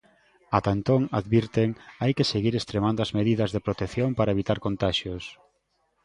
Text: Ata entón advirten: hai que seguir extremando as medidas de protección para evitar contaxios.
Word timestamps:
Ata 0.57 0.69
entón 0.77 1.01
advirten: 1.19 1.69
hai 2.01 2.11
que 2.17 2.29
seguir 2.33 2.53
extremando 2.55 2.99
as 3.01 3.13
medidas 3.19 3.49
de 3.51 3.63
protección 3.67 4.09
para 4.17 4.33
evitar 4.35 4.57
contaxios. 4.67 5.23